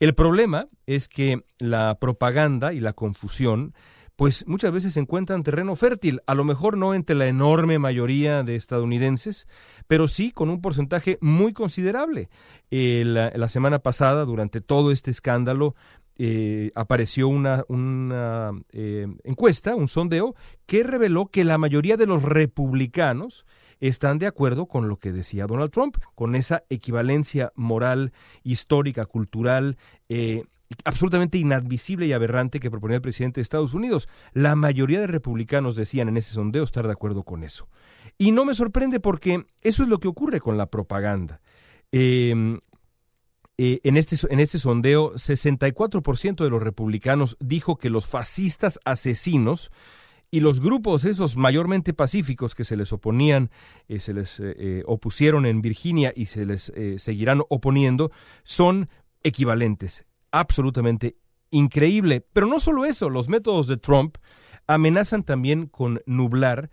El 0.00 0.14
problema 0.14 0.68
es 0.86 1.08
que 1.08 1.44
la 1.58 1.98
propaganda 1.98 2.72
y 2.72 2.80
la 2.80 2.92
confusión 2.92 3.74
pues 4.18 4.48
muchas 4.48 4.72
veces 4.72 4.94
se 4.94 5.00
encuentran 5.00 5.44
terreno 5.44 5.76
fértil, 5.76 6.22
a 6.26 6.34
lo 6.34 6.42
mejor 6.42 6.76
no 6.76 6.92
entre 6.92 7.14
la 7.14 7.28
enorme 7.28 7.78
mayoría 7.78 8.42
de 8.42 8.56
estadounidenses, 8.56 9.46
pero 9.86 10.08
sí 10.08 10.32
con 10.32 10.50
un 10.50 10.60
porcentaje 10.60 11.18
muy 11.20 11.52
considerable. 11.52 12.28
Eh, 12.72 13.04
la, 13.06 13.48
semana 13.48 13.78
pasada, 13.78 14.24
durante 14.24 14.60
todo 14.60 14.90
este 14.90 15.12
escándalo, 15.12 15.76
eh, 16.16 16.72
apareció 16.74 17.28
una, 17.28 17.64
una 17.68 18.50
eh, 18.72 19.06
encuesta, 19.22 19.76
un 19.76 19.86
sondeo, 19.86 20.34
que 20.66 20.82
reveló 20.82 21.26
que 21.26 21.44
la 21.44 21.56
mayoría 21.56 21.96
de 21.96 22.06
los 22.06 22.24
republicanos 22.24 23.46
están 23.80 24.18
de 24.18 24.26
acuerdo 24.26 24.66
con 24.66 24.88
lo 24.88 24.98
que 24.98 25.12
decía 25.12 25.46
Donald 25.46 25.70
Trump, 25.70 25.96
con 26.14 26.34
esa 26.34 26.64
equivalencia 26.68 27.52
moral, 27.54 28.12
histórica, 28.42 29.06
cultural, 29.06 29.76
eh, 30.08 30.44
absolutamente 30.84 31.38
inadmisible 31.38 32.06
y 32.06 32.12
aberrante 32.12 32.60
que 32.60 32.70
proponía 32.70 32.96
el 32.96 33.02
presidente 33.02 33.40
de 33.40 33.42
Estados 33.42 33.74
Unidos. 33.74 34.08
La 34.32 34.54
mayoría 34.54 35.00
de 35.00 35.06
republicanos 35.06 35.76
decían 35.76 36.08
en 36.08 36.16
ese 36.16 36.32
sondeo 36.32 36.64
estar 36.64 36.86
de 36.86 36.92
acuerdo 36.92 37.22
con 37.22 37.44
eso. 37.44 37.68
Y 38.18 38.32
no 38.32 38.44
me 38.44 38.54
sorprende 38.54 39.00
porque 39.00 39.46
eso 39.62 39.82
es 39.82 39.88
lo 39.88 39.98
que 39.98 40.08
ocurre 40.08 40.40
con 40.40 40.58
la 40.58 40.66
propaganda. 40.66 41.40
Em, 41.92 42.60
eh, 43.56 43.80
en, 43.82 43.96
este, 43.96 44.16
en 44.30 44.40
este 44.40 44.58
sondeo, 44.58 45.12
64% 45.14 46.44
de 46.44 46.50
los 46.50 46.62
republicanos 46.62 47.36
dijo 47.40 47.76
que 47.76 47.90
los 47.90 48.06
fascistas 48.06 48.78
asesinos 48.84 49.70
y 50.30 50.40
los 50.40 50.60
grupos 50.60 51.04
esos 51.04 51.36
mayormente 51.36 51.94
pacíficos 51.94 52.54
que 52.54 52.64
se 52.64 52.76
les 52.76 52.92
oponían, 52.92 53.50
eh, 53.88 53.98
se 53.98 54.12
les 54.12 54.38
eh, 54.40 54.54
eh, 54.58 54.82
opusieron 54.86 55.46
en 55.46 55.62
Virginia 55.62 56.12
y 56.14 56.26
se 56.26 56.44
les 56.44 56.72
seguirán 56.98 57.42
oponiendo, 57.48 58.10
son 58.42 58.88
equivalentes. 59.22 60.04
Absolutamente 60.30 61.16
increíble. 61.50 62.26
Pero 62.32 62.46
no 62.46 62.60
solo 62.60 62.84
eso, 62.84 63.08
los 63.08 63.28
métodos 63.28 63.66
de 63.66 63.78
Trump 63.78 64.18
amenazan 64.66 65.22
también 65.22 65.66
con 65.66 66.02
nublar 66.06 66.70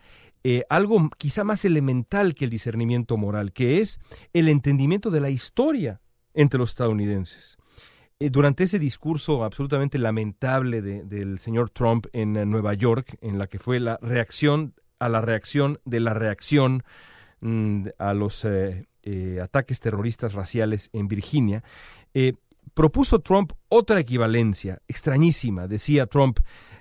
algo 0.70 1.10
quizá 1.18 1.44
más 1.44 1.66
elemental 1.66 2.36
que 2.36 2.46
el 2.46 2.52
discernimiento 2.52 3.18
moral, 3.18 3.52
que 3.52 3.80
es 3.80 4.00
el 4.32 4.48
entendimiento 4.48 5.10
de 5.10 5.20
la 5.20 5.32
historia 5.32 6.02
entre 6.36 6.60
los 6.60 6.70
estadounidenses. 6.70 7.58
Eh, 8.18 8.30
durante 8.30 8.64
ese 8.64 8.80
discurso 8.80 9.44
absolutamente 9.44 9.98
lamentable 9.98 10.82
del 10.82 11.38
señor 11.40 11.70
Trump 11.70 12.06
en 12.14 12.38
eh, 12.38 12.46
Nueva 12.46 12.74
York, 12.74 13.18
en 13.20 13.38
la 13.38 13.48
que 13.48 13.60
fue 13.60 13.82
la 13.82 13.98
reacción 14.02 14.74
a 15.00 15.10
la 15.10 15.20
reacción 15.20 15.82
de 15.84 16.00
la 16.00 16.14
reacción 16.14 16.84
mm, 17.42 17.88
a 17.98 18.14
los 18.14 18.46
eh, 18.46 18.88
ataques 19.44 19.82
terroristas 19.82 20.34
raciales 20.34 20.90
en 20.94 21.10
Virginia, 21.10 21.64
propuso 22.74 23.20
Trump 23.20 23.52
otra 23.68 24.00
equivalencia 24.00 24.82
extrañísima. 24.88 25.68
Decía 25.68 26.08
Trump, 26.08 26.40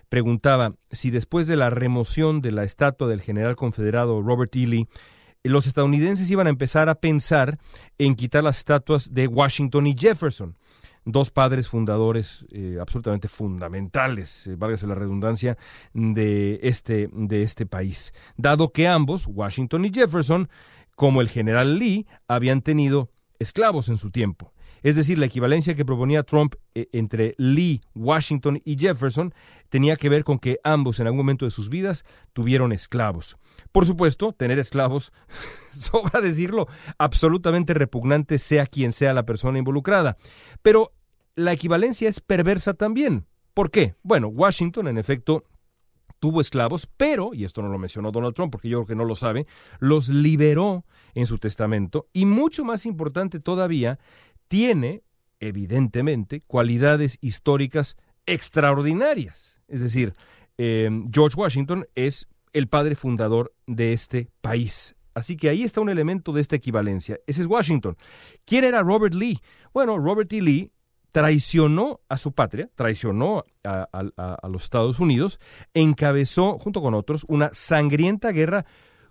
preguntaba 0.08 0.76
si 0.92 1.10
después 1.10 1.48
de 1.48 1.56
la 1.56 1.68
remoción 1.68 2.40
de 2.40 2.52
la 2.52 2.62
estatua 2.62 3.08
del 3.08 3.20
general 3.20 3.56
confederado 3.56 4.22
Robert 4.22 4.54
E. 4.54 4.66
Lee, 4.66 4.88
los 5.42 5.66
estadounidenses 5.66 6.30
iban 6.30 6.46
a 6.46 6.50
empezar 6.50 6.88
a 6.88 6.94
pensar 6.94 7.58
en 7.98 8.14
quitar 8.14 8.44
las 8.44 8.58
estatuas 8.58 9.12
de 9.12 9.26
Washington 9.26 9.88
y 9.88 9.96
Jefferson 9.98 10.56
dos 11.04 11.30
padres 11.30 11.68
fundadores 11.68 12.44
eh, 12.50 12.78
absolutamente 12.80 13.28
fundamentales, 13.28 14.46
eh, 14.46 14.56
válgase 14.56 14.86
la 14.86 14.94
redundancia, 14.94 15.58
de 15.92 16.60
este, 16.62 17.08
de 17.12 17.42
este 17.42 17.66
país, 17.66 18.12
dado 18.36 18.72
que 18.72 18.88
ambos, 18.88 19.26
Washington 19.26 19.84
y 19.84 19.92
Jefferson, 19.92 20.48
como 20.94 21.20
el 21.20 21.28
general 21.28 21.78
Lee, 21.78 22.06
habían 22.28 22.62
tenido 22.62 23.10
esclavos 23.38 23.88
en 23.88 23.96
su 23.96 24.10
tiempo. 24.10 24.53
Es 24.84 24.96
decir, 24.96 25.18
la 25.18 25.24
equivalencia 25.24 25.74
que 25.74 25.86
proponía 25.86 26.22
Trump 26.24 26.56
eh, 26.74 26.88
entre 26.92 27.34
Lee, 27.38 27.80
Washington 27.94 28.60
y 28.66 28.76
Jefferson 28.76 29.32
tenía 29.70 29.96
que 29.96 30.10
ver 30.10 30.24
con 30.24 30.38
que 30.38 30.58
ambos 30.62 31.00
en 31.00 31.06
algún 31.06 31.20
momento 31.20 31.46
de 31.46 31.50
sus 31.50 31.70
vidas 31.70 32.04
tuvieron 32.34 32.70
esclavos. 32.70 33.38
Por 33.72 33.86
supuesto, 33.86 34.34
tener 34.34 34.58
esclavos, 34.58 35.10
sobra 35.72 36.20
decirlo, 36.20 36.68
absolutamente 36.98 37.72
repugnante 37.72 38.38
sea 38.38 38.66
quien 38.66 38.92
sea 38.92 39.14
la 39.14 39.24
persona 39.24 39.58
involucrada. 39.58 40.18
Pero 40.60 40.92
la 41.34 41.54
equivalencia 41.54 42.10
es 42.10 42.20
perversa 42.20 42.74
también. 42.74 43.26
¿Por 43.54 43.70
qué? 43.70 43.94
Bueno, 44.02 44.28
Washington 44.28 44.88
en 44.88 44.98
efecto 44.98 45.44
tuvo 46.24 46.40
esclavos, 46.40 46.88
pero, 46.96 47.32
y 47.32 47.44
esto 47.44 47.62
no 47.62 47.68
lo 47.68 47.78
mencionó 47.78 48.10
Donald 48.10 48.34
Trump 48.34 48.52
porque 48.52 48.68
yo 48.68 48.78
creo 48.78 48.86
que 48.86 48.94
no 48.94 49.04
lo 49.04 49.14
sabe, 49.14 49.46
los 49.78 50.08
liberó 50.08 50.84
en 51.14 51.26
su 51.26 51.38
testamento 51.38 52.08
y 52.12 52.24
mucho 52.24 52.64
más 52.64 52.86
importante 52.86 53.40
todavía, 53.40 53.98
tiene, 54.48 55.02
evidentemente, 55.40 56.40
cualidades 56.46 57.18
históricas 57.20 57.96
extraordinarias. 58.26 59.60
Es 59.68 59.80
decir, 59.80 60.14
eh, 60.58 60.90
George 61.12 61.38
Washington 61.38 61.86
es 61.94 62.28
el 62.52 62.68
padre 62.68 62.94
fundador 62.94 63.52
de 63.66 63.92
este 63.92 64.30
país. 64.40 64.94
Así 65.14 65.36
que 65.36 65.48
ahí 65.48 65.62
está 65.62 65.80
un 65.80 65.90
elemento 65.90 66.32
de 66.32 66.40
esta 66.40 66.56
equivalencia. 66.56 67.18
Ese 67.26 67.40
es 67.40 67.46
Washington. 67.46 67.96
¿Quién 68.44 68.64
era 68.64 68.82
Robert 68.82 69.14
Lee? 69.14 69.40
Bueno, 69.72 69.98
Robert 69.98 70.32
E. 70.32 70.42
Lee 70.42 70.72
traicionó 71.12 72.00
a 72.08 72.18
su 72.18 72.32
patria, 72.32 72.68
traicionó 72.74 73.44
a, 73.62 73.88
a, 73.92 74.48
los 74.48 74.64
Estados 74.64 74.98
Unidos, 74.98 75.38
encabezó, 75.72 76.58
junto 76.58 76.82
con 76.82 76.94
otros, 76.94 77.24
una 77.28 77.50
sangrienta 77.52 78.32
guerra 78.32 78.66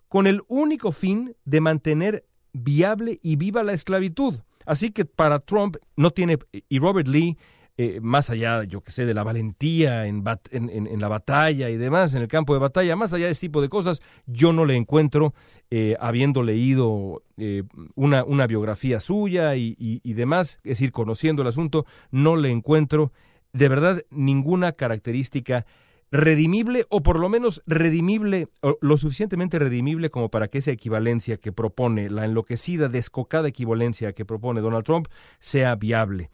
con 0.09 0.27
el 0.27 0.41
único 0.49 0.91
fin 0.91 1.37
de 1.45 1.61
mantener 1.61 2.25
viable 2.51 3.19
y 3.21 3.37
viva 3.37 3.63
la 3.63 3.71
esclavitud. 3.71 4.35
Así 4.65 4.91
que 4.91 5.05
para 5.05 5.39
Trump 5.39 5.77
no 5.96 6.12
tiene, 6.12 6.38
y 6.70 6.79
Robert 6.79 7.08
Lee, 7.08 7.38
eh, 7.75 8.00
más 8.01 8.29
allá, 8.29 8.63
yo 8.65 8.82
que 8.82 8.91
sé, 8.91 9.05
de 9.05 9.15
la 9.15 9.24
valentía 9.24 10.05
en, 10.05 10.24
en, 10.51 11.01
la 11.01 11.08
batalla 11.08 11.72
y 11.72 11.77
demás, 11.77 12.13
en 12.13 12.22
el 12.22 12.27
campo 12.27 12.53
de 12.53 12.60
batalla, 12.60 12.96
más 12.96 13.13
allá 13.13 13.25
de 13.25 13.32
este 13.32 13.48
tipo 13.48 13.63
de 13.63 13.70
cosas, 13.70 14.01
yo 14.27 14.53
no 14.53 14.65
le 14.65 14.75
encuentro, 14.75 15.34
eh, 15.72 15.96
habiendo 16.00 16.43
leído 16.43 17.24
eh, 17.38 17.63
una, 17.96 18.24
una, 18.25 18.46
biografía 18.46 19.00
suya 19.00 19.55
y, 19.55 19.75
y 19.77 20.13
demás, 20.13 20.60
es 20.63 20.77
decir, 20.77 20.91
conociendo 20.91 21.41
el 21.41 21.48
asunto, 21.48 21.88
no 22.12 22.36
le 22.36 22.51
encuentro 22.51 23.12
de 23.53 23.70
verdad 23.70 24.01
ninguna 24.12 24.72
característica 24.72 25.65
redimible 26.13 26.86
o 26.89 27.01
por 27.01 27.20
lo 27.20 27.27
menos 27.27 27.63
redimible, 27.65 28.48
o 28.62 28.77
lo 28.82 28.98
suficientemente 28.98 29.58
redimible 29.58 30.12
como 30.12 30.29
para 30.29 30.48
que 30.48 30.60
esa 30.60 30.72
equivalencia 30.72 31.38
que 31.38 31.51
propone, 31.51 32.12
la 32.12 32.24
enloquecida, 32.24 32.88
descocada 32.88 33.48
equivalencia 33.48 34.13
que 34.13 34.24
propone 34.24 34.62
Donald 34.62 34.86
Trump, 34.86 35.08
sea 35.39 35.75
viable. 35.75 36.29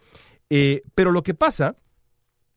Eh, 0.50 0.82
pero 0.96 1.12
lo 1.12 1.24
que 1.24 1.34
pasa 1.34 1.78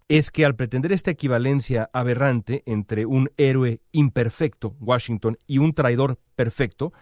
es 0.09 0.33
que 0.33 0.45
al 0.45 0.57
pretender 0.57 0.91
esta 0.91 1.13
equivalencia 1.13 1.89
aberrante 1.93 2.65
entre 2.67 3.07
un 3.07 3.31
héroe 3.37 3.81
imperfecto, 3.93 4.75
Washington, 4.81 5.39
y 5.47 5.59
un 5.59 5.75
traidor 5.75 6.19
perfecto, 6.35 6.93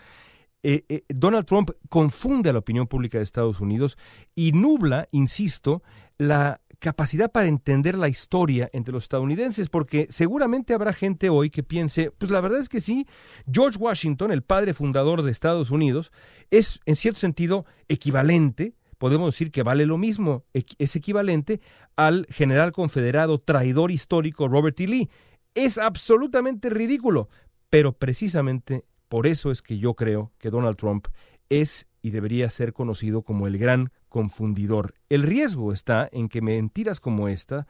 eh, 0.63 0.85
eh, 0.91 1.05
Donald 1.09 1.47
Trump 1.47 1.71
confunde 1.89 2.51
a 2.51 2.53
la 2.53 2.59
opinión 2.59 2.87
pública 2.87 3.17
de 3.17 3.25
Estados 3.25 3.61
Unidos 3.63 3.97
y 4.35 4.53
nubla, 4.53 5.09
insisto, 5.13 5.83
la 6.19 6.61
capacidad 6.81 7.31
para 7.31 7.47
entender 7.47 7.97
la 7.97 8.09
historia 8.09 8.69
entre 8.73 8.93
los 8.93 9.05
estadounidenses, 9.05 9.69
porque 9.69 10.07
seguramente 10.11 10.75
habrá 10.75 10.93
gente 10.93 11.29
hoy 11.29 11.51
que 11.51 11.63
piense, 11.63 12.11
pues 12.11 12.31
la 12.31 12.41
verdad 12.41 12.61
es 12.61 12.69
que 12.69 12.81
sí, 12.81 13.07
George 13.51 13.79
Washington, 13.79 14.33
el 14.33 14.43
padre 14.43 14.75
fundador 14.75 15.23
de 15.23 15.31
Estados 15.31 15.71
Unidos, 15.71 16.11
es 16.51 16.81
en 16.87 16.97
cierto 16.97 17.21
sentido 17.21 17.67
equivalente, 17.89 18.75
podemos 18.99 19.33
decir 19.33 19.53
que 19.53 19.63
vale 19.63 19.87
lo 19.87 19.99
mismo, 19.99 20.45
es 20.53 20.97
equivalente 20.97 21.61
al 21.97 22.27
general 22.31 22.73
confederado 22.73 23.39
traidor 23.39 23.91
histórico 23.91 24.49
Robert 24.49 24.81
E. 24.81 24.89
Lee. 24.89 25.11
Es 25.55 25.79
absolutamente 25.79 26.71
ridículo, 26.71 27.29
pero 27.69 27.93
precisamente 27.93 28.85
por 29.09 29.27
eso 29.27 29.51
es 29.51 29.61
que 29.61 29.79
yo 29.79 29.95
creo 29.95 30.33
que 30.39 30.51
Donald 30.51 30.77
Trump 30.77 31.09
es 31.49 31.87
y 32.03 32.11
debería 32.11 32.51
ser 32.51 32.73
conocido 32.73 33.23
como 33.23 33.47
el 33.47 33.59
gran 33.59 33.93
confundidor. 34.09 34.95
El 35.09 35.23
riesgo 35.23 35.73
está 35.73 36.09
en 36.13 36.29
que 36.29 36.41
mentiras 36.41 37.01
como 37.01 37.29
esta, 37.29 37.67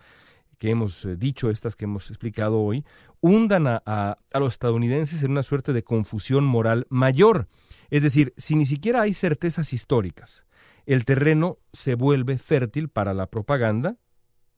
que 0.58 0.70
hemos 0.70 1.04
eh, 1.04 1.16
dicho, 1.16 1.50
estas 1.50 1.76
que 1.76 1.84
hemos 1.86 2.10
explicado 2.10 2.60
hoy, 2.60 2.84
hundan 3.20 3.66
a, 3.66 3.82
a, 3.84 4.18
los 4.38 4.52
estadounidenses 4.52 5.22
en 5.22 5.32
una 5.32 5.42
suerte 5.42 5.72
de 5.72 5.82
confusión 5.82 6.44
moral 6.44 6.86
mayor. 6.90 7.48
Es 7.90 8.02
decir, 8.02 8.34
si 8.36 8.56
ni 8.56 8.66
siquiera 8.66 9.02
hay 9.02 9.14
certezas 9.14 9.72
históricas, 9.72 10.44
el 10.86 11.04
terreno 11.04 11.58
se 11.72 11.94
vuelve 11.94 12.38
fértil 12.38 12.88
para 12.88 13.14
la 13.14 13.26
propaganda 13.26 13.96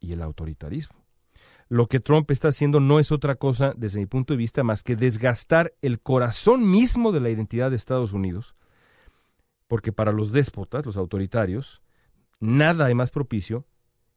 y 0.01 0.13
el 0.13 0.23
autoritarismo. 0.23 1.03
Lo 1.69 1.87
que 1.87 2.01
Trump 2.01 2.31
está 2.31 2.49
haciendo 2.49 2.81
no 2.81 2.99
es 2.99 3.13
otra 3.13 3.37
cosa, 3.37 3.73
desde 3.77 4.01
mi 4.01 4.07
punto 4.07 4.35
de 4.35 4.39
vista, 4.39 4.63
más 4.63 4.83
que 4.83 4.97
desgastar 4.97 5.73
el 5.81 6.01
corazón 6.01 6.71
mismo 6.71 7.13
de 7.13 7.21
la 7.21 7.31
identidad 7.31 7.71
de 7.71 7.77
Estados 7.77 8.13
Unidos, 8.13 8.55
porque 9.73 9.91
para 9.91 10.13
los 10.13 10.33
déspotas, 10.33 10.85
los 10.85 10.99
autoritarios, 10.99 11.81
nada 12.41 12.91
es 12.91 12.95
más 12.95 13.11
propicio 13.11 13.67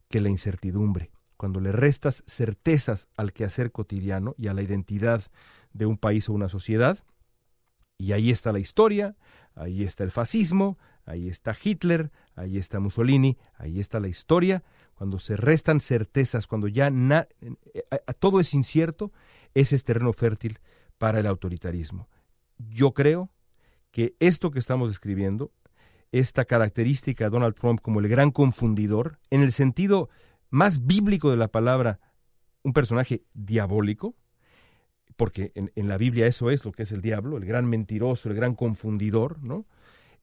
que 0.09 0.19
la 0.19 0.27
incertidumbre. 0.27 1.11
Cuando 1.37 1.61
le 1.61 1.71
restas 1.71 2.25
certezas 2.27 3.07
al 3.15 3.31
quehacer 3.31 3.71
cotidiano 3.71 4.35
y 4.37 4.47
a 4.49 4.53
la 4.53 4.63
identidad 4.63 5.23
de 5.71 5.85
un 5.85 5.97
país 5.97 6.27
o 6.27 6.33
una 6.33 6.49
sociedad, 6.49 6.99
y 7.97 8.11
ahí 8.11 8.31
está 8.31 8.51
la 8.51 8.59
historia, 8.59 9.15
ahí 9.55 9.85
está 9.85 10.03
el 10.03 10.11
fascismo, 10.11 10.77
ahí 11.05 11.29
está 11.29 11.55
Hitler, 11.63 12.11
ahí 12.35 12.57
está 12.57 12.81
Mussolini, 12.81 13.37
ahí 13.57 13.79
está 13.79 14.01
la 14.01 14.09
historia. 14.09 14.61
Cuando 14.93 15.19
se 15.19 15.37
restan 15.37 15.79
certezas, 15.79 16.47
cuando 16.47 16.67
ya 16.67 16.89
eh, 16.89 17.55
todo 18.19 18.41
es 18.41 18.53
incierto, 18.53 19.13
ese 19.53 19.77
es 19.77 19.85
terreno 19.85 20.11
fértil 20.11 20.59
para 20.97 21.21
el 21.21 21.27
autoritarismo. 21.27 22.09
Yo 22.57 22.93
creo 22.93 23.29
que 23.95 24.13
esto 24.19 24.51
que 24.51 24.59
estamos 24.59 24.89
describiendo, 24.89 25.53
esta 26.11 26.43
característica 26.43 27.23
de 27.23 27.29
Donald 27.29 27.55
Trump 27.55 27.79
como 27.79 28.01
el 28.01 28.09
gran 28.09 28.29
confundidor, 28.29 29.19
en 29.29 29.39
el 29.41 29.53
sentido 29.53 30.09
más 30.49 30.85
bíblico 30.85 31.31
de 31.31 31.37
la 31.37 31.47
palabra, 31.47 32.01
un 32.61 32.73
personaje 32.73 33.23
diabólico, 33.33 34.13
porque 35.15 35.53
en, 35.55 35.87
la 35.87 35.97
Biblia 35.97 36.27
eso 36.27 36.51
es 36.51 36.65
lo 36.65 36.73
que 36.73 36.83
es 36.83 36.91
el 36.91 37.01
diablo, 37.01 37.37
el 37.37 37.45
gran 37.45 37.69
mentiroso, 37.69 38.27
el 38.27 38.35
gran 38.35 38.53
confundidor, 38.53 39.41
¿no? 39.41 39.65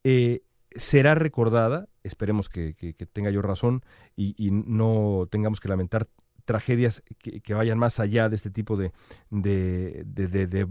Eh, 0.05 0.43
será 0.77 1.15
recordada, 1.15 1.89
esperemos 2.03 2.51
que, 2.51 2.75
tenga 3.15 3.31
yo 3.31 3.41
razón 3.41 3.83
y, 4.15 4.51
no 4.51 5.29
tengamos 5.31 5.61
que 5.61 5.71
lamentar 5.71 6.09
tragedias 6.45 7.03
que, 7.19 7.55
vayan 7.55 7.79
más 7.79 8.01
allá 8.01 8.29
de 8.29 8.37
este 8.37 8.51
tipo 8.51 8.77
de, 8.77 8.93
de, 9.31 10.05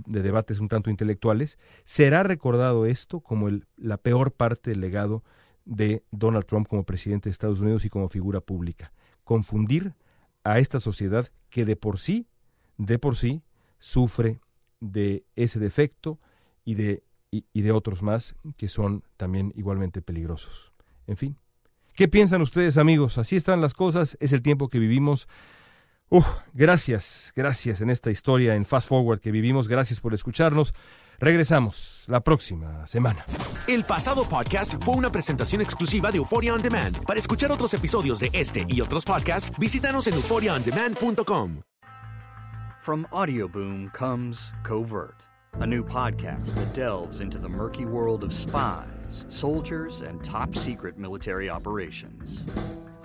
debates 0.06 0.60
un 0.60 0.68
tanto 0.68 0.90
intelectuales, 0.90 1.58
será 1.84 2.24
recordado 2.24 2.86
esto 2.86 3.22
como 3.22 3.48
el, 3.48 3.68
la 3.78 3.98
peor 3.98 4.32
parte 4.34 4.72
del 4.72 4.82
legado 4.82 5.24
de 5.66 6.04
Donald 6.12 6.46
Trump 6.46 6.68
como 6.68 6.84
presidente 6.84 7.30
de 7.30 7.32
Estados 7.32 7.60
Unidos 7.60 7.86
y 7.86 7.90
como 7.90 8.10
figura 8.10 8.42
pública. 8.42 8.92
Confundir 9.24 9.94
a 10.44 10.60
esta 10.60 10.80
sociedad 10.80 11.28
que 11.50 11.66
de 11.66 11.76
por 11.76 12.00
sí, 12.00 12.28
de 12.78 13.00
por 13.00 13.16
sí, 13.16 13.44
sufre 13.80 14.40
de 14.80 15.26
ese 15.36 15.60
defecto 15.60 16.20
y 16.66 16.76
de, 16.76 17.04
y 17.32 17.62
de 17.62 17.72
otros 17.72 18.02
más 18.02 18.36
que 18.58 18.68
son 18.68 19.04
también 19.18 19.54
igualmente 19.56 20.02
peligrosos. 20.02 20.72
En 21.08 21.18
fin, 21.18 21.38
¿qué 21.96 22.08
piensan 22.08 22.42
ustedes 22.42 22.78
amigos? 22.78 23.18
Así 23.18 23.36
están 23.36 23.62
las 23.62 23.74
cosas, 23.74 24.18
es 24.20 24.34
el 24.34 24.42
tiempo 24.42 24.70
que 24.70 24.80
vivimos. 24.80 25.28
Uf, 26.14 26.28
gracias, 26.54 27.32
gracias 27.38 27.80
en 27.80 27.90
esta 27.90 28.12
historia 28.12 28.56
en 28.56 28.66
Fast 28.66 28.90
Forward 28.90 29.22
que 29.22 29.32
vivimos. 29.32 29.70
Gracias 29.70 30.02
por 30.02 30.14
escucharnos. 30.14 30.74
Regresamos 31.20 32.04
la 32.10 32.20
próxima 32.20 32.86
semana. 32.86 33.24
El 33.66 33.86
pasado 33.86 34.28
podcast 34.28 34.74
fue 34.84 34.96
una 34.96 35.10
presentación 35.10 35.62
exclusiva 35.62 36.12
de 36.12 36.18
Euphoria 36.18 36.54
On 36.54 36.62
Demand. 36.62 37.02
Para 37.06 37.18
escuchar 37.18 37.50
otros 37.50 37.74
episodios 37.74 38.20
de 38.20 38.30
este 38.34 38.66
y 38.68 38.82
otros 38.82 39.06
podcasts, 39.06 39.58
visítanos 39.58 40.08
en 40.08 40.16
euphoriaondemand.com. 40.16 41.62
From 42.82 43.06
Audioboom 43.12 43.90
comes 43.94 44.52
Covert, 44.64 45.26
a 45.62 45.66
new 45.66 45.82
podcast 45.82 46.56
that 46.56 46.74
delves 46.74 47.22
into 47.22 47.38
the 47.38 47.48
murky 47.48 47.86
world 47.86 48.26
of 48.26 48.34
spies, 48.34 49.26
soldiers, 49.30 50.02
and 50.02 50.22
top 50.22 50.56
secret 50.56 50.98
military 50.98 51.50
operations. 51.50 52.44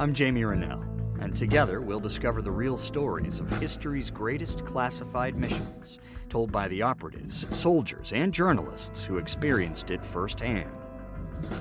I'm 0.01 0.12
Jamie 0.12 0.45
Rennell. 0.45 0.95
And 1.20 1.35
together 1.35 1.81
we'll 1.81 2.00
discover 2.00 2.42
the 2.42 2.50
real 2.50 2.79
stories 2.79 3.40
of 3.40 3.48
history's 3.59 4.11
greatest 4.11 4.64
classified 4.64 5.37
missions, 5.37 5.98
told 6.29 6.50
by 6.52 6.68
the 6.68 6.83
operatives, 6.83 7.46
soldiers, 7.57 8.12
and 8.12 8.33
journalists 8.33 9.05
who 9.05 9.18
experienced 9.18 9.90
it 9.90 10.02
firsthand. 10.02 10.70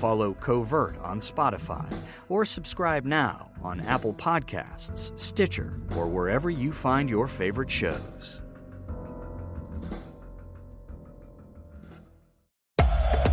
Follow 0.00 0.34
Covert 0.34 0.98
on 0.98 1.18
Spotify 1.18 1.92
or 2.28 2.44
subscribe 2.44 3.04
now 3.04 3.50
on 3.62 3.80
Apple 3.80 4.14
Podcasts, 4.14 5.18
Stitcher, 5.18 5.80
or 5.96 6.06
wherever 6.06 6.50
you 6.50 6.72
find 6.72 7.08
your 7.08 7.26
favorite 7.26 7.70
shows. 7.70 8.40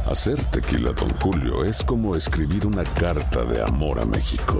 Hacer 0.05 0.37
tequila, 0.51 0.93
Don 0.93 1.09
Julio, 1.21 1.63
es 1.63 1.81
como 1.81 2.15
escribir 2.15 2.65
una 2.67 2.83
carta 2.83 3.45
de 3.45 3.63
amor 3.63 3.99
a 3.99 4.05
México. 4.05 4.59